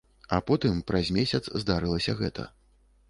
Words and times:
А 0.37 0.37
потым 0.47 0.79
праз 0.87 1.11
месяц 1.17 1.41
здарылася 1.65 2.17
гэта. 2.23 2.51